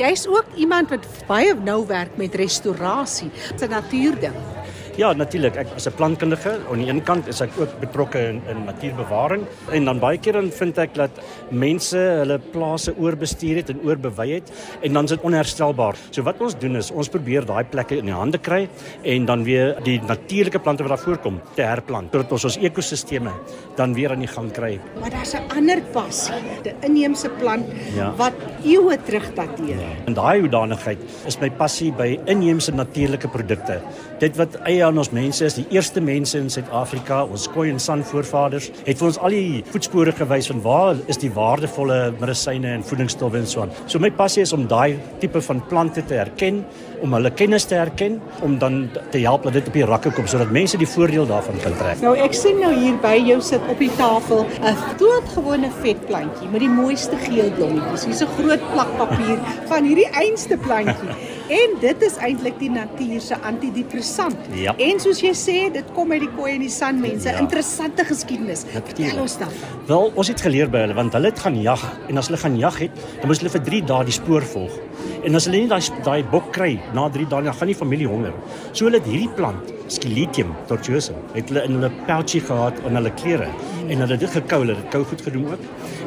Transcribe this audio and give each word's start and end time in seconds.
Jy's 0.00 0.24
ook 0.24 0.46
iemand 0.56 0.88
wat 0.88 1.04
baie 1.28 1.52
nou 1.54 1.82
werk 1.86 2.16
met 2.16 2.34
restaurasie. 2.34 3.30
'n 3.60 3.68
natuurding. 3.68 4.36
Ja, 5.00 5.14
natuurlik. 5.16 5.54
Ek 5.56 5.70
as 5.76 5.86
'n 5.88 5.96
plantkundige 5.96 6.58
aan 6.68 6.78
die 6.78 6.88
een 6.90 7.02
kant 7.02 7.26
is 7.26 7.40
ek 7.40 7.50
ook 7.56 7.72
betrokke 7.80 8.18
in, 8.20 8.42
in 8.50 8.64
natuurbewaring 8.66 9.46
en 9.72 9.84
dan 9.84 9.98
baie 9.98 10.18
keer 10.18 10.32
dan 10.32 10.50
vind 10.52 10.78
ek 10.78 10.94
dat 10.94 11.10
mense 11.48 11.96
hulle 11.96 12.38
plase 12.38 12.92
oorbestuur 12.98 13.56
het 13.56 13.70
en 13.70 13.80
oorbewy 13.82 14.28
het 14.34 14.52
en 14.82 14.92
dan 14.92 15.04
is 15.04 15.10
dit 15.10 15.20
onherstelbaar. 15.24 15.96
So 16.10 16.22
wat 16.22 16.40
ons 16.40 16.54
doen 16.58 16.76
is 16.76 16.90
ons 16.90 17.08
probeer 17.08 17.46
daai 17.46 17.64
plekke 17.64 17.96
in 17.96 18.04
die 18.04 18.14
hande 18.14 18.38
kry 18.38 18.68
en 19.02 19.24
dan 19.24 19.44
weer 19.44 19.72
die 19.84 20.00
natuurlike 20.04 20.58
plante 20.58 20.82
wat 20.84 20.92
daar 20.98 21.04
voorkom 21.06 21.40
te 21.54 21.62
herplant 21.62 22.12
sodat 22.12 22.32
ons 22.32 22.44
ons 22.44 22.58
ekosisteme 22.60 23.32
dan 23.76 23.94
weer 23.94 24.10
aan 24.12 24.20
die 24.20 24.28
gang 24.28 24.52
kry. 24.52 24.78
Maar 25.00 25.10
daar's 25.10 25.32
'n 25.34 25.48
ander 25.56 25.80
passie, 25.92 26.34
'n 26.64 26.84
inheemse 26.84 27.28
plant 27.40 27.64
Ja. 27.96 28.12
wat 28.16 28.34
eeue 28.64 28.98
terug 29.06 29.34
dateer. 29.34 29.80
En 30.06 30.12
daai 30.14 30.40
hoedanigheid 30.40 30.98
is 31.26 31.40
my 31.40 31.48
passie 31.50 31.90
by 31.92 32.18
inheemse 32.26 32.72
natuurlike 32.72 33.28
produkte. 33.28 33.80
Dit 34.18 34.36
wat 34.36 34.54
eie 34.66 34.89
aan 34.90 34.98
ons 34.98 35.12
mense 35.14 35.44
is, 35.46 35.54
die 35.54 35.66
eerste 35.70 36.00
mense 36.02 36.38
in 36.38 36.50
Suid-Afrika, 36.50 37.22
ons 37.30 37.46
Khoi 37.52 37.68
en 37.70 37.78
San 37.82 38.02
voorvaders, 38.06 38.70
het 38.86 38.98
vir 38.98 39.08
ons 39.08 39.18
al 39.22 39.34
die 39.36 39.60
voetspore 39.70 40.14
gewys 40.18 40.50
van 40.50 40.62
waar 40.64 40.98
is 41.12 41.20
die 41.22 41.30
waardevolle 41.34 41.98
medisyne 42.18 42.74
en 42.74 42.84
voedingsstowwe 42.86 43.38
en 43.38 43.46
so 43.46 43.64
aan. 43.64 43.74
So 43.86 44.02
my 44.02 44.10
passie 44.10 44.42
is 44.42 44.54
om 44.56 44.66
daai 44.70 44.98
tipe 45.22 45.42
van 45.46 45.62
plante 45.70 46.02
te 46.02 46.18
herken, 46.18 46.64
om 47.04 47.14
hulle 47.16 47.30
kennis 47.32 47.68
te 47.70 47.78
herken, 47.78 48.18
om 48.44 48.58
dan 48.60 48.82
te 49.14 49.22
help 49.22 49.46
dat 49.46 49.56
dit 49.60 49.70
op 49.70 49.78
die 49.78 49.86
rakke 49.88 50.12
kom 50.16 50.28
sodat 50.30 50.50
mense 50.54 50.80
die 50.80 50.88
voordeel 50.90 51.28
daarvan 51.30 51.62
kan 51.62 51.76
trek. 51.78 52.02
Nou 52.04 52.16
ek 52.18 52.34
sien 52.36 52.58
nou 52.60 52.72
hier 52.74 52.98
by 53.02 53.14
jou 53.30 53.38
sit 53.44 53.70
op 53.70 53.78
die 53.80 53.92
tafel 54.00 54.46
'n 54.60 54.76
doodgewone 54.98 55.70
vetplantjie 55.80 56.50
met 56.50 56.60
die 56.60 56.72
mooiste 56.72 57.16
geel 57.28 57.50
blommetjies. 57.56 58.04
Hier's 58.04 58.22
'n 58.22 58.34
groot 58.38 58.64
plak 58.74 58.90
papier 58.98 59.38
van 59.70 59.84
hierdie 59.84 60.10
einste 60.12 60.56
plantjie. 60.56 61.29
En 61.50 61.72
dit 61.82 62.02
is 62.06 62.16
eintlik 62.22 62.58
die 62.60 62.70
natuur 62.70 63.20
se 63.24 63.36
antidepressant. 63.46 64.38
Ja. 64.54 64.74
En 64.78 65.00
soos 65.02 65.18
jy 65.24 65.32
sê, 65.34 65.56
dit 65.74 65.88
kom 65.96 66.12
uit 66.14 66.22
die 66.22 66.30
koei 66.36 66.52
en 66.52 66.62
die 66.62 66.70
san 66.70 67.00
mense. 67.02 67.26
Ja. 67.26 67.40
Interessante 67.42 68.04
geskiedenis. 68.06 68.62
Vertel 68.70 69.18
ons 69.18 69.34
dan. 69.40 69.50
Wel, 69.88 70.12
ons 70.14 70.30
het 70.30 70.44
geleer 70.46 70.70
by 70.70 70.84
hulle 70.84 70.94
want 70.94 71.16
hulle 71.18 71.32
het 71.32 71.42
gaan 71.42 71.58
jag 71.58 71.82
en 72.06 72.22
as 72.22 72.30
hulle 72.30 72.38
gaan 72.38 72.58
jag 72.60 72.78
het, 72.84 73.02
dan 73.18 73.32
moes 73.32 73.42
hulle 73.42 73.50
vir 73.56 73.64
3 73.66 73.82
dae 73.90 74.06
die 74.06 74.14
spoor 74.14 74.46
volg. 74.52 74.78
En 75.24 75.36
as 75.36 75.44
hulle 75.48 75.60
nie 75.60 75.68
daai 75.68 75.82
daai 76.06 76.22
bok 76.32 76.48
kry 76.56 76.70
na 76.96 77.08
3 77.12 77.28
dae, 77.28 77.42
dan 77.44 77.56
gaan 77.58 77.70
die 77.72 77.76
familie 77.76 78.08
honger. 78.08 78.32
So 78.72 78.86
hulle 78.88 79.00
het 79.02 79.08
hierdie 79.10 79.32
plant, 79.36 79.68
Sciletium 79.90 80.54
tortuosum, 80.70 81.18
het 81.34 81.50
hulle 81.50 81.64
in 81.66 81.76
hulle 81.78 81.90
pouchie 82.06 82.40
gehad 82.46 82.78
in 82.86 82.96
hulle 82.96 83.12
klere 83.18 83.48
en 83.90 83.98
hulle 83.98 84.14
het 84.14 84.22
dit 84.22 84.34
gekou, 84.38 84.60
hulle 84.62 84.76
het 84.76 84.84
dit 84.84 84.92
kou 84.94 85.02
goed 85.10 85.24
gedoen 85.26 85.48
ook. 85.50 85.64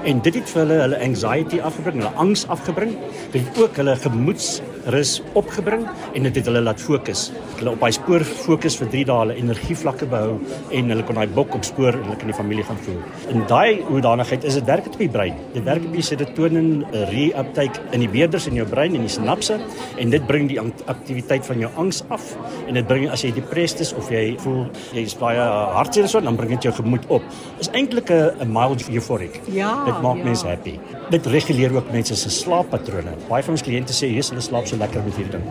En 0.08 0.22
dit 0.23 0.38
het 0.39 0.50
vir 0.53 0.61
hulle 0.64 0.78
hulle 0.81 1.00
anxiety 1.03 1.59
afgebring, 1.64 2.00
hulle 2.02 2.22
angs 2.23 2.45
afgebring. 2.52 2.94
Dit 3.33 3.44
het 3.44 3.59
ook 3.59 3.78
hulle 3.80 3.95
gemoedsrus 4.00 5.11
opgebring 5.39 5.83
en 6.14 6.27
dit 6.27 6.39
het 6.39 6.50
hulle 6.50 6.64
laat 6.64 6.81
fokus. 6.81 7.25
Hulle 7.59 7.73
op 7.75 7.83
daai 7.83 7.94
spoor 7.95 8.25
fokus 8.27 8.80
vir 8.80 8.89
3 8.95 9.03
dae, 9.11 9.20
hulle 9.25 9.38
energievlakke 9.42 10.08
behou 10.11 10.39
en 10.72 10.95
hulle 10.95 11.05
kon 11.08 11.20
daai 11.20 11.36
bok 11.38 11.59
opspoor 11.59 12.00
en 12.00 12.08
hulle 12.08 12.17
kan 12.23 12.31
die 12.31 12.39
familie 12.39 12.66
gaan 12.67 12.81
voer. 12.88 13.03
In 13.36 13.45
daai 13.52 13.83
hoedanigheid 13.89 14.48
is 14.48 14.58
dit 14.59 14.67
werk 14.72 14.88
op 14.89 14.98
die 15.00 15.11
brein. 15.11 15.38
Dit 15.53 15.67
werk 15.67 15.83
op 15.86 15.95
die 15.95 16.08
serotonin 16.08 16.72
reuptake 17.11 17.83
in 17.92 18.08
die 18.08 18.11
beerders 18.16 18.48
in 18.48 18.59
jou 18.59 18.67
brein 18.70 18.95
en 18.95 19.03
die 19.08 19.12
sinapse 19.12 19.59
en 20.02 20.14
dit 20.14 20.26
bring 20.28 20.50
die 20.52 20.59
aktiwiteit 20.59 21.46
van 21.46 21.64
jou 21.64 21.72
angs 21.82 22.04
af 22.14 22.34
en 22.68 22.80
dit 22.80 22.88
bring 22.88 23.10
as 23.14 23.23
jy 23.26 23.34
depressed 23.36 23.84
is 23.86 23.94
of 23.98 24.12
jy 24.14 24.23
voel 24.44 24.66
jy 24.95 25.06
is 25.08 25.16
baie 25.20 25.48
hartseer 25.78 26.10
so 26.12 26.22
dan 26.23 26.38
bring 26.40 26.54
dit 26.56 26.70
jou 26.70 26.73
gemoed 26.82 27.08
op. 27.10 27.23
Is 27.60 27.72
eintlik 27.73 28.12
'n 28.12 28.52
mild 28.52 28.88
euphoric. 28.90 29.42
Ja, 29.52 29.86
dit 29.86 30.02
maak 30.02 30.18
ja. 30.18 30.23
mense 30.23 30.48
happy. 30.48 30.80
Dit 31.10 31.26
reguleer 31.26 31.76
ook 31.76 31.92
mense 31.92 32.16
se 32.16 32.30
slaappatrone. 32.30 33.16
Baie 33.30 33.44
van 33.44 33.54
ons 33.54 33.64
kliënte 33.64 33.94
sê 33.94 34.10
Jesus 34.12 34.30
hulle 34.30 34.42
slaap 34.42 34.68
so 34.68 34.78
lekker 34.78 35.04
met 35.04 35.16
hierdie 35.16 35.38
ding. 35.38 35.48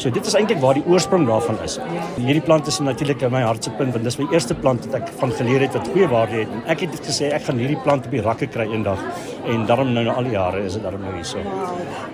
So 0.00 0.08
dit 0.08 0.24
is 0.24 0.34
eintlik 0.38 0.62
waar 0.62 0.78
die 0.78 0.84
oorsprong 0.88 1.26
daarvan 1.28 1.58
is. 1.60 1.74
Hierdie 2.16 2.40
plant 2.40 2.68
is 2.70 2.78
natuurlik 2.80 3.20
in 3.26 3.34
my 3.34 3.42
hartsepunt 3.44 3.92
want 3.92 4.06
dis 4.08 4.16
my 4.16 4.28
eerste 4.32 4.54
plant 4.56 4.86
wat 4.86 5.02
ek 5.02 5.10
van 5.20 5.34
geleer 5.36 5.66
het 5.66 5.76
wat 5.76 5.90
goeie 5.92 6.08
waarde 6.08 6.38
het. 6.38 6.54
En 6.56 6.62
ek 6.72 6.86
het 6.86 6.94
dit 6.96 7.10
gesê 7.10 7.28
ek 7.36 7.44
gaan 7.48 7.60
hierdie 7.60 7.76
plant 7.84 8.08
op 8.08 8.16
die 8.16 8.22
rakke 8.24 8.48
kry 8.48 8.64
eendag 8.72 9.02
en 9.46 9.66
daarom 9.66 9.92
nou 9.92 10.04
na 10.04 10.12
al 10.12 10.24
die 10.24 10.32
jare 10.32 10.64
is 10.64 10.74
dit 10.74 10.82
daarom 10.82 11.00
nou 11.00 11.14
hierso. 11.14 11.38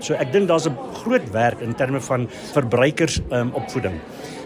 So 0.00 0.14
ek 0.14 0.32
dink 0.32 0.48
daar's 0.48 0.69
'n 0.69 0.76
groot 1.03 1.31
werk 1.32 1.60
in 1.60 1.75
terme 1.75 2.00
van 2.00 2.28
verbruikers 2.53 3.20
um, 3.31 3.50
opvoeding 3.54 4.00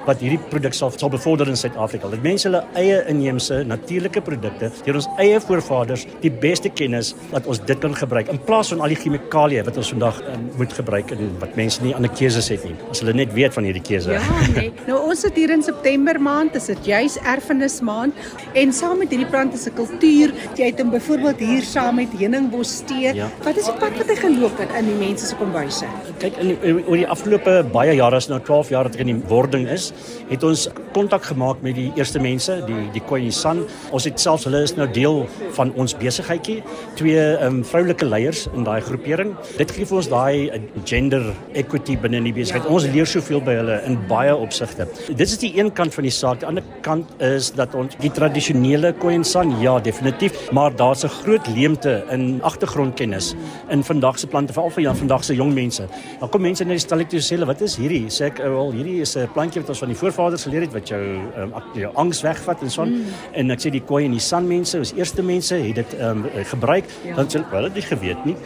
wat 0.06 0.20
hierdie 0.24 0.38
produk 0.50 0.74
sal 0.76 0.90
sal 0.96 1.10
bevorder 1.12 1.48
in 1.48 1.56
Suid-Afrika. 1.56 2.08
Dat 2.10 2.22
mense 2.24 2.48
hulle 2.48 2.62
eie 2.80 3.00
inheemse 3.10 3.62
natuurlike 3.68 4.20
produkte 4.26 4.70
deur 4.84 4.94
ons 5.00 5.08
eie 5.18 5.40
voorvaders 5.40 6.06
die 6.22 6.30
beste 6.30 6.70
kennis 6.72 7.14
dat 7.30 7.46
ons 7.46 7.60
dit 7.68 7.78
kan 7.82 7.94
gebruik 7.94 8.28
in 8.32 8.38
plaas 8.48 8.68
van 8.72 8.80
al 8.80 8.94
die 8.94 8.96
chemikalieë 9.00 9.64
wat 9.66 9.76
ons 9.76 9.90
vandag 9.92 10.20
um, 10.32 10.46
moet 10.58 10.72
gebruik 10.72 11.10
en 11.16 11.30
wat 11.42 11.56
mense 11.58 11.82
nie 11.84 11.94
ander 11.96 12.10
keuses 12.10 12.48
het 12.52 12.64
nie. 12.64 12.74
As 12.90 13.02
hulle 13.04 13.14
net 13.16 13.32
weet 13.36 13.54
van 13.56 13.64
hierdie 13.68 13.82
keuse. 13.84 14.16
Ja, 14.16 14.22
nee. 14.54 14.72
Nou 14.86 14.98
ons 15.10 15.20
sit 15.20 15.36
hier 15.36 15.50
in 15.54 15.62
September 15.62 16.18
maand, 16.20 16.52
dis 16.56 16.66
dit 16.72 16.90
juis 16.92 17.18
erfenis 17.34 17.80
maand 17.84 18.14
en 18.54 18.72
saam 18.72 18.98
met 19.02 19.12
hierdie 19.12 19.28
plant 19.30 19.54
is 19.54 19.66
'n 19.68 19.74
kultuur. 19.74 20.32
Jy 20.56 20.70
het 20.70 20.80
hom 20.80 20.90
byvoorbeeld 20.90 21.38
hier 21.38 21.62
saam 21.62 21.96
met 21.96 22.08
heuningbos 22.18 22.82
tee. 22.86 23.14
Ja. 23.14 23.28
Wat 23.44 23.56
is 23.56 23.64
die 23.64 23.76
pad 23.78 23.96
wat 23.98 24.08
hy 24.08 24.16
geloop 24.16 24.58
het 24.58 24.70
in 24.78 24.86
die 24.86 24.98
mense 25.08 25.26
se 25.26 25.34
kombuise? 25.36 25.86
Kyk 26.18 26.36
in 26.38 26.48
die- 26.48 26.84
oor 26.86 26.96
die 26.96 27.06
afgelope 27.08 27.64
baie 27.72 27.94
jare 27.94 28.16
as 28.16 28.28
nou 28.28 28.40
12 28.40 28.68
jaar 28.70 28.84
dat 28.84 28.94
ek 28.94 29.00
in 29.00 29.06
die 29.06 29.22
wording 29.28 29.68
is, 29.68 29.89
het 30.30 30.44
ons 30.46 30.68
kontak 30.92 31.24
gemaak 31.30 31.62
met 31.62 31.74
die 31.74 31.92
eerste 31.96 32.20
mense, 32.20 32.62
die 32.66 32.88
die 32.94 33.02
Khoisan. 33.02 33.40
San. 33.40 33.64
Ons 33.94 34.04
het 34.04 34.20
selfs 34.20 34.44
hulle 34.44 34.62
is 34.66 34.74
nou 34.76 34.86
deel 34.90 35.22
van 35.56 35.72
ons 35.80 35.94
besigheidjie, 35.98 36.60
twee 36.98 37.22
um, 37.44 37.60
vroulike 37.66 38.06
leiers 38.06 38.46
in 38.54 38.66
daai 38.66 38.80
groepering. 38.84 39.32
Dit 39.58 39.72
gee 39.74 39.86
vir 39.88 40.00
ons 40.00 40.10
daai 40.10 40.50
uh, 40.50 40.60
gender 40.88 41.24
equity 41.58 41.96
binne 42.00 42.20
in 42.20 42.28
die 42.28 42.34
besigheid. 42.36 42.66
Ja. 42.66 42.74
Ons 42.74 42.88
leer 42.92 43.08
soveel 43.08 43.42
by 43.44 43.56
hulle 43.60 43.78
in 43.88 43.98
baie 44.10 44.34
opsigte. 44.36 44.86
Dit 45.08 45.26
is 45.26 45.38
die 45.42 45.52
een 45.58 45.72
kant 45.76 45.94
van 45.96 46.06
die 46.06 46.14
saak. 46.14 46.42
Die 46.42 46.48
ander 46.48 46.66
kant 46.86 47.10
is 47.24 47.50
dat 47.56 47.74
ons 47.78 47.96
die 48.02 48.12
tradisionele 48.14 48.92
Khoisan, 49.00 49.54
ja, 49.62 49.78
definitief, 49.82 50.50
maar 50.56 50.74
daar's 50.76 51.04
'n 51.04 51.14
groot 51.22 51.46
leemte 51.56 52.04
in 52.10 52.40
agtergrondkennis 52.42 53.34
in 53.70 53.84
vandag 53.84 54.18
se 54.18 54.26
plante, 54.26 54.52
veral 54.52 54.70
vir 54.70 54.82
ja, 54.82 54.94
vandag 54.94 55.24
se 55.24 55.34
jong 55.34 55.54
mense. 55.54 55.88
Dan 56.20 56.28
kom 56.28 56.42
mense 56.42 56.64
na 56.64 56.70
die 56.70 56.78
stalletjie 56.78 57.20
sê 57.20 57.36
hulle, 57.36 57.46
"Wat 57.46 57.60
is 57.60 57.76
hierdie?" 57.76 58.06
Sê 58.08 58.26
ek, 58.26 58.38
"Wel, 58.38 58.72
hierdie 58.72 59.00
is 59.00 59.16
'n 59.16 59.28
plantjie 59.34 59.60
wat 59.60 59.68
ons 59.68 59.79
van 59.80 59.92
die 59.92 59.96
voorvaders 59.98 60.44
geleer 60.46 60.66
het 60.66 60.72
wat 60.76 60.88
jou 60.92 61.00
um, 61.40 61.54
jou 61.74 61.92
angs 61.94 62.22
wegvat 62.26 62.62
en 62.62 62.70
so 62.70 62.82
aan." 62.82 62.94
Mm. 62.94 63.04
En 63.32 63.50
ek 63.56 63.64
sê 63.64 63.72
die 63.74 63.82
Khoi 63.84 64.04
en 64.04 64.14
die 64.16 64.22
San 64.22 64.46
mense, 64.48 64.78
ons 64.78 64.92
eerste 64.96 65.22
mense 65.22 65.54
het 65.54 65.74
dit 65.80 65.96
um, 66.00 66.26
gebruik. 66.52 66.84
Ja. 67.04 67.14
Dan 67.16 67.26
sê 67.26 67.40
hulle, 67.40 67.50
"Wel, 67.50 67.72
dit 67.72 67.84
geweet 67.84 68.24
nie." 68.24 68.36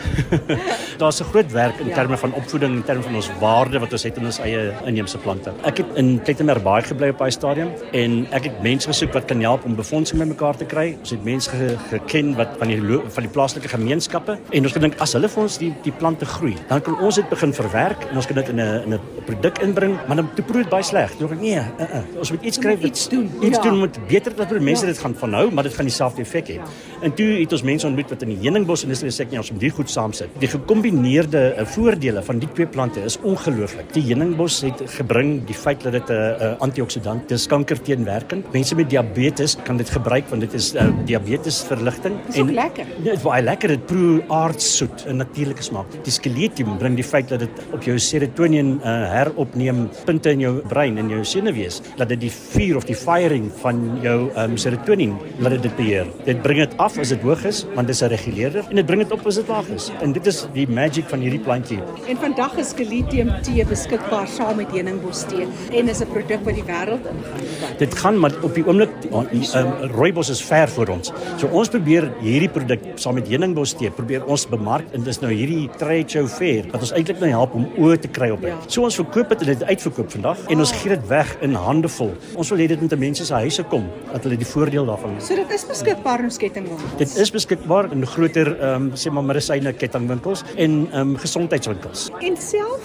Daar's 1.02 1.20
'n 1.20 1.24
groot 1.32 1.50
werk 1.52 1.80
in 1.80 1.88
Ja. 1.88 1.94
terme 1.94 2.16
van 2.16 2.32
opvoeding, 2.34 2.72
in 2.74 2.82
terme 2.84 3.02
van 3.02 3.14
ons 3.14 3.30
waarde 3.40 3.78
wat 3.78 3.92
ons 3.92 4.02
het 4.02 4.16
in 4.16 4.24
ons 4.24 4.38
eie 4.38 4.72
inheemse 4.86 5.18
plante. 5.18 5.52
Ek 5.64 5.76
het 5.76 5.86
in 5.94 6.20
Plettenberg 6.22 6.62
baie 6.62 6.82
gebly 6.82 7.08
op 7.08 7.18
daai 7.18 7.30
stadium 7.30 7.70
en 7.92 8.26
ek 8.30 8.44
het 8.44 8.62
mense 8.62 8.88
gesoek 8.88 9.12
wat 9.12 9.24
kan 9.26 9.40
help 9.40 9.64
om 9.64 9.74
befondsing 9.76 10.20
bymekaar 10.20 10.56
te 10.56 10.64
kry. 10.64 10.96
Ons 11.00 11.10
het 11.10 11.24
mense 11.24 11.50
ge, 11.50 11.76
geken 11.90 12.34
wat 12.36 12.48
van 12.58 12.68
die 12.68 12.80
van 13.08 13.22
die 13.22 13.32
plaaslike 13.32 13.68
gemeenskappe 13.68 14.38
en 14.50 14.62
ons 14.62 14.72
gedink 14.72 14.94
as 15.00 15.12
hulle 15.12 15.28
vir 15.28 15.42
ons 15.42 15.58
die 15.58 15.72
die 15.82 15.92
plante 15.92 16.26
groei, 16.26 16.54
dan 16.68 16.80
kan 16.80 16.98
ons 17.00 17.14
dit 17.14 17.28
begin 17.28 17.52
verwerk 17.52 18.06
en 18.10 18.16
ons 18.16 18.26
kan 18.26 18.36
dit 18.36 18.48
in 18.48 18.60
'n 18.60 18.82
in 18.84 18.94
'n 18.94 19.00
produk 19.26 19.58
inbring, 19.58 19.98
maar 20.06 20.16
dan 20.16 20.28
toe 20.34 20.44
proe 20.44 20.62
dit 20.62 20.70
baie 20.70 20.82
sleg. 20.82 21.10
Ek 21.32 21.40
nee, 21.40 21.56
uh, 21.56 21.80
uh, 21.80 22.18
ons 22.18 22.30
moet 22.30 22.42
iets 22.42 22.58
kry 22.58 22.76
wat 22.76 22.84
iets 22.84 23.08
doen. 23.08 23.30
Iets 23.40 23.56
Ja. 23.56 23.62
doen 23.62 23.78
moet 23.78 23.98
beter 24.08 24.34
dat 24.36 24.50
mense 24.60 24.86
Ja. 24.86 24.92
dit 24.92 24.98
gaan 24.98 25.14
vanhou, 25.14 25.50
maar 25.52 25.64
dit 25.64 25.74
gaan 25.74 25.84
dieselfde 25.84 26.22
effek 26.22 26.48
hê. 26.48 26.60
En 27.02 27.14
toe 27.14 27.26
het 27.40 27.52
ons 27.52 27.62
mense 27.62 27.86
ontmoet 27.86 28.08
wat 28.10 28.22
in 28.22 28.28
die 28.28 28.38
heuningbos 28.42 28.82
industrie 28.84 29.10
sê 29.10 29.28
nee, 29.30 29.38
ons 29.38 29.50
moet 29.50 29.60
die 29.60 29.70
goed 29.70 29.90
saamsit. 29.90 30.28
Die 30.38 30.48
gekombineerde 30.48 31.54
uh, 31.58 31.64
voordele 31.66 32.22
van 32.22 32.38
die 32.38 32.48
twee 32.52 32.66
plante 32.66 33.00
is 33.00 33.18
ongelooflik. 33.22 33.92
Die 33.92 34.02
heuningbos 34.02 34.60
het 34.62 34.82
gebring 34.86 35.44
die 35.46 35.54
feit 35.54 35.82
dat 35.82 35.92
dit 35.92 36.08
'n 36.08 36.12
uh, 36.12 36.40
uh, 36.40 36.54
antioxidant 36.58 37.30
is, 37.30 37.46
kanker 37.46 37.80
teenwerkend. 37.82 38.52
Mense 38.52 38.74
met 38.74 38.90
diabetes 38.90 39.56
kan 39.64 39.76
dit 39.76 39.90
gebruik 39.90 40.24
want 40.28 40.40
dit 40.40 40.52
is 40.54 40.74
uh, 40.74 40.88
diabetesverligting 41.06 42.14
Dis 42.26 42.38
ook 42.40 42.50
lekker. 42.50 42.86
Ja, 42.86 43.04
dit 43.04 43.12
is 43.18 43.22
baie 43.22 43.42
lekker. 43.42 43.68
Dit 43.68 43.86
proe 43.86 44.22
aardsoet, 44.28 45.04
'n 45.08 45.16
natuurlike 45.16 45.62
smaak. 45.62 45.86
Die 46.04 46.12
skeletium 46.12 46.78
bring 46.78 46.94
die 46.94 47.04
feit 47.04 47.28
dat 47.28 47.38
dit 47.38 47.50
op 47.72 47.82
jou 47.82 47.98
serotonien 47.98 48.81
uh, 48.81 48.84
heropneem 49.12 49.88
punte 50.04 50.31
in 50.31 50.40
jou 50.40 50.54
brein 50.69 50.99
en 50.99 51.08
jou 51.08 51.13
senuwees, 51.22 51.81
dat 51.96 52.08
dit 52.08 52.20
die 52.20 52.31
vuur 52.31 52.76
of 52.76 52.84
die 52.84 52.96
firing 52.96 53.50
van 53.62 53.99
jou 54.02 54.31
um, 54.37 54.56
serotonien 54.56 55.16
laat 55.38 55.50
dit 55.50 55.62
dit 55.62 55.76
beheer. 55.76 56.06
Dit 56.25 56.43
bring 56.43 56.58
dit 56.58 56.76
af 56.76 56.99
as 56.99 57.08
dit 57.08 57.22
hoog 57.22 57.44
is, 57.44 57.64
want 57.75 57.87
dit 57.87 57.96
is 57.96 58.02
'n 58.02 58.11
reguleerder 58.12 58.64
en 58.70 58.76
dit 58.76 58.87
bring 58.87 59.02
dit 59.02 59.12
op 59.12 59.26
as 59.26 59.34
dit 59.34 59.49
laag 59.49 59.69
is. 59.69 59.90
En 60.00 60.12
dit 60.12 60.26
is 60.26 60.46
die 60.52 60.69
magic 60.69 61.05
van 61.08 61.20
hierdie 61.20 61.40
plantjie. 61.40 61.78
En 62.08 62.16
vandag 62.16 62.56
is 62.56 62.72
Gelitium 62.76 63.31
tee 63.43 63.64
beskikbaar 63.64 64.28
saam 64.28 64.56
met 64.56 64.70
heuningbos 64.70 65.25
tee 65.28 65.46
en 65.72 65.88
is 65.88 66.00
'n 66.00 66.11
produk 66.11 66.44
wat 66.44 66.55
die 66.55 66.64
wêreld 66.64 67.05
ingaan. 67.12 67.76
Dit 67.78 67.94
gaan 67.94 68.19
maar 68.19 68.32
op 68.43 68.55
die 68.55 68.66
oomblik 68.66 68.90
um, 69.11 69.90
rooibos 69.96 70.28
is 70.28 70.43
ver 70.43 70.69
voor 70.69 70.88
ons. 70.88 71.12
So 71.37 71.46
ons 71.46 71.69
probeer 71.69 72.12
hierdie 72.20 72.49
produk 72.49 72.81
saam 72.94 73.14
met 73.14 73.28
heuningbos 73.28 73.75
tee 73.75 73.90
probeer 73.90 74.25
ons 74.25 74.46
bemark 74.46 74.84
en 74.93 75.02
dis 75.02 75.20
nou 75.20 75.32
hierdie 75.32 75.69
trade 75.78 76.08
show 76.08 76.26
fair 76.28 76.64
wat 76.72 76.81
ons 76.81 76.93
eintlik 76.93 77.20
nou 77.20 77.31
help 77.31 77.55
om 77.55 77.66
oë 77.78 77.99
te 78.00 78.08
kry 78.08 78.31
op 78.31 78.40
dit. 78.40 78.50
Ja. 78.50 78.58
So 78.69 78.82
ons 78.82 78.94
verkoop 78.94 79.28
dit 79.28 79.40
en 79.40 79.46
dit 79.46 79.64
uitverkoop 79.64 80.11
vandag 80.11 80.38
en 80.49 80.58
ons 80.58 80.72
gee 80.72 80.88
dit 80.88 81.03
weg 81.08 81.36
in 81.40 81.54
hande 81.54 81.88
vol. 81.88 82.12
Ons 82.36 82.50
wil 82.50 82.58
hê 82.58 82.66
dit 82.66 82.80
moet 82.80 82.92
in 82.92 82.98
mense 82.98 83.24
se 83.24 83.34
huise 83.34 83.62
kom 83.70 83.86
dat 84.12 84.22
hulle 84.22 84.36
die 84.36 84.46
voordeel 84.48 84.86
daarvan 84.86 85.20
So 85.20 85.34
dit 85.36 85.50
is 85.50 85.64
beskikbaar 85.64 86.18
in 86.18 86.24
ons 86.24 86.38
kettingwinkel. 86.38 86.98
Dit 86.98 87.16
is 87.16 87.30
beskikbaar 87.30 87.92
in 87.92 88.06
groter 88.06 88.54
ehm 88.58 88.90
um, 88.90 88.90
sê 88.94 89.10
maar 89.10 89.24
medisyne 89.24 89.72
kettingwinkels 89.72 90.44
en 90.56 90.86
ehm 90.90 91.00
um, 91.00 91.16
gesondheidswinkels. 91.16 92.10
En 92.20 92.36
self 92.36 92.80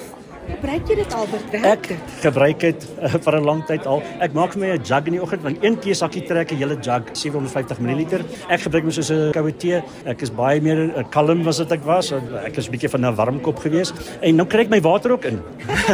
Gebruik 0.49 0.87
jy 0.89 0.95
dit 0.97 1.13
Albert? 1.13 1.51
Werk 1.53 1.65
Ek 1.69 1.87
dit? 1.91 2.13
gebruik 2.23 2.63
dit 2.63 2.85
uh, 3.05 3.11
vir 3.21 3.35
'n 3.37 3.45
lang 3.45 3.61
tyd 3.69 3.85
al. 3.85 4.01
Ek 4.25 4.33
maak 4.33 4.53
vir 4.55 4.61
my 4.63 4.69
'n 4.73 4.83
jug 4.83 5.05
in 5.05 5.13
die 5.13 5.21
oggend 5.21 5.43
want 5.45 5.63
een 5.63 5.77
teesakkie 5.77 6.25
trek 6.25 6.51
'n 6.51 6.57
hele 6.57 6.77
jug 6.81 7.03
750 7.13 7.79
ml. 7.79 8.23
Ek 8.49 8.61
gebruik 8.65 8.83
hom 8.83 8.91
soos 8.91 9.11
'n 9.11 9.31
koue 9.31 9.53
tee. 9.53 9.81
Ek 10.05 10.21
is 10.21 10.31
baie 10.31 10.61
meer 10.61 10.97
'n 10.97 11.09
kalm 11.11 11.47
as 11.47 11.59
wat 11.59 11.71
ek 11.71 11.85
was. 11.85 12.11
Ek 12.11 12.57
is 12.57 12.69
bietjie 12.69 12.89
van 12.89 13.05
'n 13.05 13.15
warm 13.15 13.39
kop 13.41 13.59
gewees 13.59 13.93
en 14.21 14.35
nou 14.35 14.47
kry 14.47 14.61
ek 14.61 14.69
my 14.69 14.81
water 14.81 15.11
ook 15.11 15.25
in. 15.25 15.41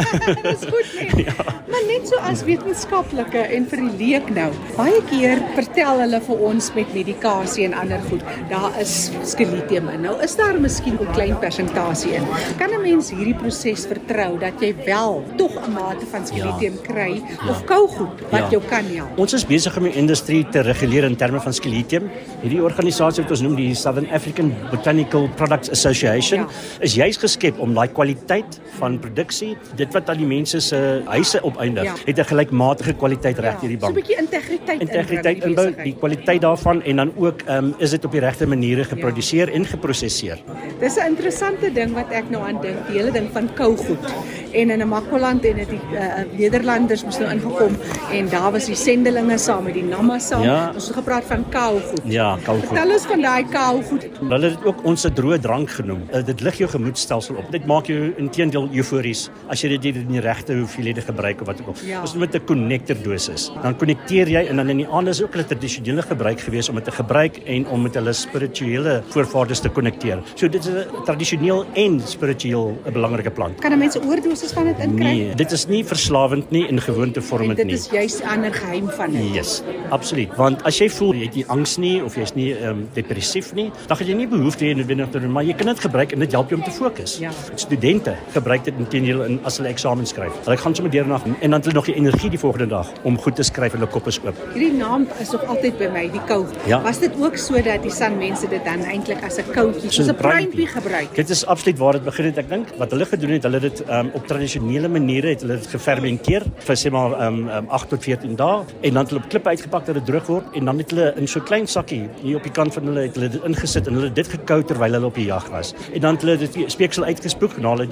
Dis 0.42 0.64
goed 0.64 0.88
nie. 0.96 1.24
Ja. 1.26 1.65
Net 1.96 2.10
so 2.10 2.18
as 2.28 2.42
wetenskaplike 2.44 3.40
en 3.56 3.64
vir 3.70 3.80
die 3.80 3.92
leek 3.96 4.26
nou. 4.36 4.50
Baie 4.76 4.98
keer 5.08 5.40
vertel 5.56 6.02
hulle 6.02 6.18
vir 6.26 6.40
ons 6.44 6.66
met 6.76 6.90
medikasie 6.92 7.64
en 7.64 7.76
ander 7.80 8.02
goed, 8.10 8.24
daar 8.50 8.74
is 8.82 8.92
skeletium 9.24 9.88
in. 9.88 10.02
Nou 10.04 10.12
is 10.20 10.34
daar 10.36 10.58
miskien 10.60 10.98
'n 11.00 11.08
klein 11.16 11.38
persentasie 11.40 12.12
in. 12.18 12.26
Kan 12.58 12.74
'n 12.76 12.82
mens 12.82 13.08
hierdie 13.10 13.34
proses 13.34 13.86
vertrou 13.86 14.36
dat 14.38 14.60
jy 14.60 14.74
wel 14.84 15.24
tog 15.38 15.56
'n 15.56 15.72
mate 15.72 16.04
van 16.12 16.26
skeletium 16.26 16.76
ja. 16.76 16.82
kry 16.82 17.22
of 17.48 17.64
kougoed 17.64 18.20
wat 18.30 18.44
ja. 18.44 18.50
jou 18.50 18.62
kan 18.68 18.84
help? 18.84 19.18
Ons 19.18 19.32
is 19.32 19.46
besig 19.46 19.76
om 19.76 19.84
die 19.84 19.96
industrie 19.96 20.44
te 20.50 20.60
reguleer 20.60 21.04
in 21.04 21.16
terme 21.16 21.40
van 21.40 21.52
skeletium. 21.52 22.10
Hierdie 22.42 22.62
organisasie 22.62 23.22
wat 23.22 23.30
ons 23.30 23.40
noem 23.40 23.56
die 23.56 23.74
Southern 23.74 24.10
African 24.12 24.52
Botanical 24.70 25.30
Products 25.36 25.70
Association 25.70 26.40
ja. 26.40 26.48
is 26.80 26.94
juis 26.94 27.16
geskep 27.16 27.58
om 27.58 27.72
daai 27.74 27.88
kwaliteit 27.88 28.60
van 28.78 28.98
produksie, 28.98 29.56
dit 29.76 29.92
wat 29.92 30.10
aan 30.10 30.18
die 30.18 30.26
mense 30.26 30.60
se 30.60 31.02
huise 31.06 31.40
opeindig, 31.42 31.85
ja. 31.86 31.94
het 32.04 32.18
'n 32.18 32.28
gelykmatige 32.32 32.94
kwaliteit 33.00 33.38
reg 33.38 33.60
hierdie 33.60 33.78
bank. 33.78 33.92
So 33.92 33.98
'n 33.98 34.02
bietjie 34.02 34.18
integriteit 34.24 34.80
integriteit 34.80 35.44
inbou, 35.44 35.68
die 35.82 35.96
kwaliteit 36.02 36.40
daarvan 36.40 36.82
en 36.82 36.96
dan 36.96 37.12
ook 37.16 37.42
ehm 37.46 37.64
um, 37.64 37.74
is 37.78 37.90
dit 37.90 38.04
op 38.04 38.12
die 38.12 38.20
regte 38.20 38.46
maniere 38.46 38.84
geproduseer 38.84 39.48
ja. 39.48 39.54
en 39.54 39.64
geprosesseer. 39.64 40.42
Dis 40.80 40.96
'n 40.96 41.06
interessante 41.06 41.72
ding 41.72 41.94
wat 41.94 42.10
ek 42.10 42.30
nou 42.30 42.42
aan 42.42 42.60
dink, 42.60 42.86
die 42.88 42.98
hele 42.98 43.12
ding 43.12 43.28
van 43.32 43.48
kougoed 43.54 44.04
en 44.52 44.70
in 44.70 44.82
'n 44.82 44.88
Makwaland 44.88 45.44
en 45.44 45.56
dit 45.56 45.68
die 45.68 45.80
uh, 45.92 46.24
Nederlanders 46.38 47.04
moes 47.04 47.18
nou 47.18 47.30
ingekom 47.30 47.76
en 48.12 48.28
daar 48.28 48.52
was 48.52 48.66
die 48.66 48.74
sendelinge 48.74 49.38
saam 49.38 49.64
met 49.64 49.74
die 49.74 49.84
Namma 49.84 50.18
saam. 50.18 50.42
Ja. 50.42 50.70
Ons 50.74 50.86
het 50.86 50.96
gepraat 50.96 51.24
van 51.24 51.48
kougoed. 51.48 52.00
Ja, 52.04 52.38
kougoed. 52.44 52.68
Vertel 52.68 52.92
ons 52.92 53.06
van 53.06 53.20
daai 53.20 53.44
kougoed. 53.50 54.08
Hulle 54.20 54.48
het 54.48 54.56
dit 54.56 54.64
ook 54.64 54.84
ons 54.84 55.00
se 55.00 55.12
droë 55.12 55.38
drank 55.40 55.70
genoem. 55.70 56.02
Uh, 56.12 56.24
dit 56.24 56.40
lig 56.40 56.58
jou 56.58 56.70
gemoedstelsel 56.70 57.34
op. 57.36 57.50
Dit 57.50 57.66
maak 57.66 57.86
jou 57.86 58.12
intedeel 58.16 58.68
eufories 58.72 59.30
as 59.48 59.60
jy 59.62 59.76
dit 59.76 59.96
in 59.96 60.08
die 60.08 60.20
regte 60.20 60.54
hoeveelhede 60.54 61.00
gebruik 61.00 61.40
of 61.40 61.46
wat 61.46 61.60
ook 61.60 61.66
al. 61.66 61.74
Ja. 61.86 62.00
Dis 62.00 62.14
met 62.14 62.34
'n 62.34 62.44
connector 62.44 62.96
dosis. 63.02 63.50
Dan 63.62 63.76
konnekteer 63.76 64.28
jy 64.28 64.46
en 64.46 64.56
dan 64.56 64.68
in 64.68 64.76
die 64.76 64.86
ander 64.86 65.12
is 65.12 65.22
ook 65.22 65.36
'n 65.36 65.44
tradisionele 65.44 66.02
gebruik 66.02 66.40
gewees 66.40 66.68
om 66.68 66.74
dit 66.74 66.84
te 66.84 66.90
gebruik 66.90 67.36
en 67.44 67.66
om 67.68 67.82
met 67.82 67.94
hulle 67.94 68.12
spirituele 68.12 69.02
voorvaders 69.08 69.60
te 69.60 69.68
konnekteer. 69.68 70.22
So 70.34 70.48
dit 70.48 70.64
is 70.64 70.70
'n 70.70 71.04
tradisioneel 71.04 71.64
en 71.74 72.00
spiritueel 72.00 72.78
'n 72.86 72.92
belangrike 72.92 73.30
plant. 73.30 73.60
Kan 73.60 73.72
'n 73.72 73.78
mens 73.78 73.96
'n 73.96 74.04
oordosis 74.36 74.52
van 74.52 74.64
dit 74.64 74.78
inkry? 74.78 75.04
Nee, 75.04 75.34
dit 75.34 75.52
is 75.52 75.64
nie 75.66 75.82
verslawend 75.86 76.50
nie 76.50 76.66
en 76.68 76.80
gewoontevormend 76.80 77.58
nie. 77.62 77.74
Dit 77.74 77.80
is 77.80 77.88
juist 77.90 78.22
'n 78.22 78.28
ander 78.28 78.52
geheim 78.52 78.88
van 78.90 79.10
dit. 79.10 79.34
Yes, 79.34 79.62
absoluut. 79.90 80.36
Want 80.36 80.62
as 80.64 80.78
jy 80.78 80.88
voel 80.90 81.14
jy 81.14 81.24
het 81.24 81.34
nie 81.34 81.46
angs 81.46 81.76
nie 81.76 82.04
of 82.04 82.14
jy's 82.14 82.34
nie 82.34 82.52
ehm 82.54 82.68
um, 82.68 82.88
depressief 82.92 83.54
nie, 83.54 83.70
dan 83.86 83.96
gaan 83.96 84.06
jy 84.06 84.14
nie 84.14 84.28
behoefte 84.28 84.64
hê 84.64 84.74
noodwendig 84.76 85.10
te 85.10 85.20
doen, 85.20 85.32
maar 85.32 85.44
jy 85.44 85.54
kan 85.54 85.66
dit 85.66 85.80
gebruik 85.80 86.12
en 86.12 86.18
dit 86.18 86.32
help 86.32 86.50
jou 86.50 86.60
om 86.60 86.66
te 86.66 86.70
fokus. 86.70 87.18
Ja. 87.18 87.30
Studente 87.54 88.16
gebruik 88.32 88.64
dit 88.64 88.74
intedeel 88.78 89.22
in 89.24 89.40
as 89.44 89.56
hulle 89.56 89.68
eksamen 89.68 90.06
skryf. 90.06 90.32
Hulle 90.44 90.56
gaan 90.56 90.74
sommer 90.74 90.92
deurnag 90.92 91.24
en 91.24 91.50
dan 91.50 91.52
het 91.52 91.64
hulle 91.64 91.74
nog 91.74 91.86
die 91.86 91.94
energie 91.94 92.30
die 92.30 92.38
volgende 92.38 92.66
dag 92.66 92.92
om 93.02 93.18
goed 93.18 93.36
te 93.36 93.42
skryf 93.42 93.72
en 93.72 93.78
hulle 93.78 93.90
kop 93.90 94.06
is 94.06 94.20
oop. 94.24 94.36
Hierdie 94.52 94.72
naam 94.72 95.06
is 95.20 95.30
nog 95.30 95.44
altyd 95.44 95.78
by 95.78 95.88
my, 95.92 96.10
die 96.10 96.24
kou. 96.26 96.46
Ja. 96.66 96.82
Was 96.82 96.98
dit 96.98 97.12
ook 97.20 97.36
so 97.36 97.62
dat 97.62 97.82
die 97.82 97.90
san 97.90 98.18
mense 98.18 98.48
dit 98.48 98.64
dan 98.64 98.84
eintlik 98.84 99.24
as 99.24 99.38
'n 99.38 99.52
koutjie, 99.52 99.90
soos 99.90 100.08
'n 100.08 100.14
pruimpie 100.14 100.66
gebruik? 100.66 101.14
Dit 101.14 101.30
is 101.30 101.46
absoluut 101.46 101.78
waar 101.78 101.92
dit 101.92 102.04
begin 102.04 102.24
het. 102.24 102.38
Ek 102.38 102.48
dink 102.48 102.68
wat 102.78 102.90
hulle 102.90 103.04
gedoen 103.06 103.30
het, 103.30 103.42
hulle 103.42 103.60
dit 103.60 103.82
um, 103.88 104.10
op 104.12 104.25
tradisionele 104.28 104.88
maniere 104.92 105.34
het 105.34 105.44
hulle 105.44 105.58
dit 105.60 105.70
gefermenteer 105.74 106.46
vir 106.66 106.78
sê 106.78 106.92
maar 106.94 107.16
um, 107.26 107.42
um, 107.48 107.70
8 107.78 107.92
tot 107.94 108.04
14 108.04 108.36
dae 108.38 108.64
en 108.82 108.98
dan 108.98 109.02
het 109.02 109.12
hulle 109.14 109.22
op 109.22 109.30
klippe 109.32 109.54
uitgepak 109.54 109.86
dat 109.88 109.98
dit 110.00 110.06
droog 110.10 110.30
word 110.32 110.58
en 110.58 110.70
dan 110.70 110.82
het 110.82 110.94
hulle 110.94 111.08
in 111.20 111.30
so 111.30 111.40
klein 111.40 111.66
sakkie 111.70 112.02
hier 112.22 112.40
op 112.40 112.46
die 112.46 112.54
kant 112.58 112.74
van 112.76 112.88
hulle 112.90 113.06
het 113.06 113.18
hulle 113.18 113.30
dit 113.32 113.46
ingesit 113.48 113.88
en 113.90 113.98
hulle 113.98 114.12
dit 114.16 114.30
gekou 114.34 114.60
terwyl 114.66 114.98
hulle 114.98 115.10
op 115.10 115.18
die 115.18 115.26
jag 115.28 115.46
was. 115.52 115.72
En 115.92 116.00
dan 116.04 116.18
het 116.18 116.26
hulle 116.26 116.36
dit 116.42 116.58
speeksel 116.72 117.04
uitgespoeg 117.04 117.56
en 117.60 117.68
hulle 117.70 117.88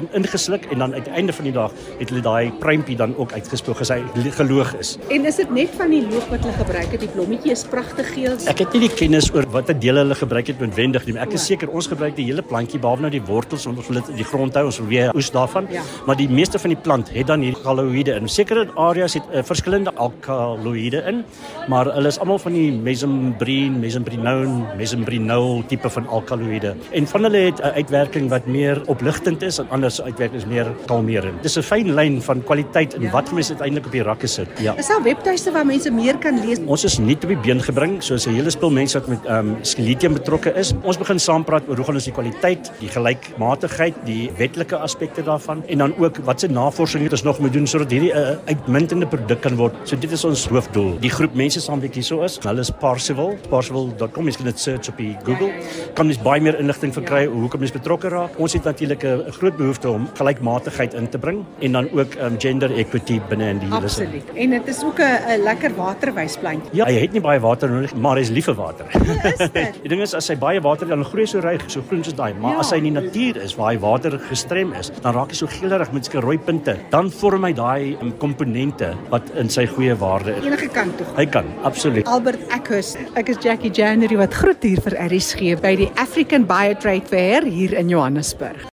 in, 0.00 0.08
ingesluk 0.20 0.66
en 0.72 0.84
dan 0.84 0.94
uiteinde 0.94 1.36
van 1.36 1.48
die 1.48 1.54
dag 1.56 1.74
het 1.98 2.12
hulle 2.12 2.22
daai 2.24 2.52
pruimpie 2.62 2.96
dan 2.96 3.16
ook 3.18 3.32
uitgespoeg 3.32 3.82
as 3.84 3.92
hy 3.94 4.00
geloog 4.38 4.74
is. 4.80 4.94
En 5.14 5.26
is 5.28 5.40
dit 5.40 5.50
net 5.54 5.74
van 5.78 5.92
die 5.92 6.02
loog 6.06 6.28
wat 6.32 6.44
hulle 6.44 6.56
gebruik 6.58 6.94
het? 6.94 7.00
Die 7.04 7.10
blommetjie 7.12 7.52
is 7.54 7.64
pragtig 7.70 8.12
geel. 8.14 8.36
Ek 8.50 8.64
het 8.64 8.76
nie 8.76 8.84
die 8.86 8.92
kennis 8.94 9.30
oor 9.34 9.46
watter 9.54 9.76
dele 9.78 10.04
hulle 10.04 10.18
gebruik 10.18 10.52
het 10.52 10.62
noodwendig 10.62 11.06
nie. 11.08 11.16
Ek 11.22 11.36
is 11.38 11.46
seker 11.50 11.72
ons 11.72 11.88
gebruik 11.90 12.16
die 12.18 12.26
hele 12.30 12.44
plantjie 12.46 12.80
behalwe 12.82 13.06
nou 13.06 13.12
die 13.14 13.22
wortels 13.28 13.66
want 13.68 13.82
ons 13.82 13.90
wil 13.90 14.00
dit 14.00 14.12
in 14.14 14.20
die 14.22 14.28
grond 14.28 14.56
hou, 14.58 14.66
ons 14.70 14.80
wil 14.82 14.90
weer 14.90 15.14
oes 15.14 15.30
daarvan. 15.34 15.68
Ja. 15.74 15.82
Maar 16.06 16.16
die 16.16 16.28
meeste 16.28 16.58
van 16.58 16.74
die 16.74 16.78
plant 16.78 17.10
het 17.12 17.26
dan 17.26 17.42
hier 17.44 17.54
alkaloïde 17.54 18.14
in. 18.14 18.28
Sekere 18.28 18.66
areas 18.80 19.16
het 19.18 19.26
uh, 19.32 19.42
verskillende 19.42 19.92
alkaloïde 19.94 21.02
in, 21.10 21.22
maar 21.68 21.88
hulle 21.92 22.08
is 22.08 22.18
almal 22.22 22.38
van 22.38 22.54
die 22.56 22.70
mesembrine, 22.72 23.78
mesembrinone, 23.78 24.76
mesembrinol 24.78 25.62
tipe 25.70 25.90
van 25.90 26.06
alkaloïde. 26.06 26.74
En 26.92 27.06
van 27.10 27.28
hulle 27.28 27.44
het 27.48 27.60
'n 27.60 27.74
uitwerking 27.80 28.28
wat 28.30 28.46
meer 28.46 28.82
opligtend 28.86 29.42
is 29.42 29.58
en 29.58 29.68
ander 29.70 29.90
uitwerkings 30.04 30.46
meer 30.46 30.66
kalmerend. 30.86 31.42
Dis 31.42 31.56
'n 31.58 31.62
fyn 31.62 31.94
lyn 31.94 32.22
van 32.22 32.42
kwaliteit 32.44 32.94
en 32.94 33.02
ja. 33.02 33.10
wat 33.10 33.32
mense 33.32 33.52
uiteindelik 33.52 33.86
op 33.86 33.92
die 33.92 34.02
rakke 34.02 34.26
sit. 34.26 34.48
Ja. 34.58 34.74
Is 34.76 34.86
daar 34.86 35.02
webtuiste 35.02 35.52
waar 35.52 35.66
mense 35.66 35.90
meer 35.90 36.18
kan 36.18 36.46
lees? 36.46 36.58
Ons 36.66 36.84
is 36.84 36.98
nie 36.98 37.14
op 37.14 37.28
die 37.28 37.36
been 37.36 37.62
gebring 37.62 38.02
soos 38.02 38.26
'n 38.26 38.34
hele 38.34 38.50
spul 38.50 38.70
mense 38.70 38.98
wat 38.98 39.08
met 39.08 39.24
ehm 39.24 39.48
um, 39.48 39.56
skeletium 39.62 40.12
betrokke 40.12 40.54
is. 40.54 40.72
Ons 40.82 40.98
begin 40.98 41.18
saam 41.18 41.44
praat 41.44 41.68
oor 41.68 41.76
hoe 41.76 41.84
gaan 41.84 41.94
ons 41.94 42.04
die 42.04 42.12
kwaliteit, 42.12 42.72
die 42.80 42.88
gelykmatigheid, 42.88 43.94
die 44.04 44.30
wetlike 44.36 44.76
aspekte 44.76 45.22
daarvan 45.22 45.62
en 45.68 45.78
dan 45.78 45.94
ook 45.98 46.16
wat 46.24 46.40
se 46.40 46.48
navorsing 46.48 47.02
het 47.02 47.12
ons 47.12 47.22
nog 47.22 47.38
moet 47.38 47.52
doen 47.52 47.66
sodat 47.66 47.90
hierdie 47.90 48.12
'n 48.12 48.18
uh, 48.18 48.36
uitmuntende 48.44 49.06
produk 49.06 49.40
kan 49.40 49.56
word. 49.56 49.74
So 49.84 49.96
dit 49.96 50.10
is 50.10 50.24
ons 50.24 50.46
hoofdoel. 50.48 50.98
Die 51.00 51.10
groep 51.10 51.34
mense 51.34 51.60
saam 51.60 51.80
wat 51.80 51.94
hierso 51.94 52.22
is, 52.22 52.38
hulle 52.42 52.60
is 52.60 52.70
Parsival, 52.70 53.36
parsival.com, 53.48 54.26
jy 54.26 54.36
kan 54.36 54.44
dit 54.44 54.60
search 54.60 54.88
op 54.88 54.96
die 54.96 55.16
Google. 55.24 55.52
Kan 55.94 56.06
mens 56.06 56.18
baie 56.22 56.40
meer 56.40 56.58
inligting 56.58 56.92
verkry 56.92 57.26
hoe 57.26 57.48
kom 57.48 57.60
mens 57.60 57.72
betrokke 57.72 58.08
raak. 58.08 58.38
Ons 58.38 58.52
het 58.52 58.64
natuurlik 58.64 59.04
'n 59.04 59.32
groot 59.32 59.56
behoefte 59.56 59.90
om 59.90 60.08
gelykmatigheid 60.14 60.94
in 60.94 61.08
te 61.08 61.18
bring 61.18 61.44
en 61.60 61.72
dan 61.72 61.88
ook 61.92 62.14
um, 62.20 62.36
gender 62.38 62.70
equity 62.70 63.20
binne 63.28 63.48
in 63.48 63.58
die 63.58 63.68
hele 63.68 63.88
sin. 63.88 64.06
Absoluut. 64.06 64.34
En 64.34 64.50
dit 64.50 64.68
is 64.68 64.84
ook 64.84 64.98
'n 64.98 65.42
lekker 65.42 65.74
waterwysplantjie. 65.76 66.70
Ja, 66.72 66.84
hy 66.84 67.00
het 67.00 67.12
nie 67.12 67.20
baie 67.20 67.40
water 67.40 67.70
nodig, 67.70 67.94
maar 67.94 68.16
hy 68.16 68.22
is 68.22 68.30
lief 68.30 68.44
vir 68.44 68.54
water. 68.54 68.86
Dit? 68.92 69.54
die 69.82 69.88
ding 69.88 70.02
is 70.02 70.14
as 70.14 70.28
hy 70.28 70.36
baie 70.36 70.60
water 70.60 70.86
dan 70.86 71.04
groei 71.04 71.26
so 71.26 71.40
reg, 71.44 71.64
so 71.66 71.82
groen 71.88 72.04
soos 72.04 72.14
daai, 72.14 72.34
maar 72.34 72.56
ja. 72.56 72.58
as 72.64 72.70
hy 72.70 72.80
in 72.82 72.88
die 72.90 72.96
natuur 73.00 73.36
is 73.42 73.56
waar 73.58 73.72
hy 73.72 73.78
water 73.82 74.18
gestrem 74.28 74.72
is, 74.78 74.90
dan 75.02 75.14
raak 75.16 75.32
hy 75.34 75.38
so 75.38 75.50
geelerig 75.58 75.92
met 75.94 76.08
sulke 76.08 76.24
rooi 76.24 76.36
punte. 76.38 76.76
Dan 76.92 77.10
vorm 77.14 77.46
hy 77.48 77.52
daai 77.56 77.94
um, 78.00 78.12
komponente 78.22 78.92
wat 79.12 79.30
in 79.40 79.50
sy 79.52 79.66
goeie 79.70 79.96
waarde 80.00 80.36
is. 80.38 80.44
Enige 80.48 80.70
kant 80.74 80.98
toe. 80.98 81.08
Hy 81.18 81.26
kan, 81.30 81.48
absoluut. 81.68 82.06
Albert 82.10 82.42
Ekhus, 82.54 82.94
ek 83.18 83.34
is 83.34 83.40
Jackie 83.44 83.72
January 83.74 84.18
wat 84.20 84.34
groet 84.34 84.62
hier 84.66 84.82
vir 84.84 84.98
RSG 85.08 85.56
by 85.64 85.74
die 85.84 85.90
African 86.00 86.48
Biotrade 86.48 87.08
Fair 87.10 87.46
hier 87.46 87.76
in 87.78 87.92
Johannesburg. 87.92 88.70